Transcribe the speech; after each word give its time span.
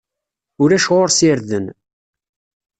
Ulac 0.61 0.85
ɣur-s 0.93 1.19
irden. 1.29 1.65